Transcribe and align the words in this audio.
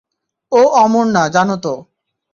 ও 0.51 0.61
অমর 0.75 1.05
না, 1.07 1.23
জানো 1.27 1.55
তো। 1.57 1.73